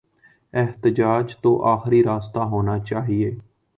احتجاج 0.53 1.35
تو 1.37 1.51
آخری 1.65 2.03
راستہ 2.03 2.39
ہونا 2.39 2.79
چاہیے۔ 2.79 3.35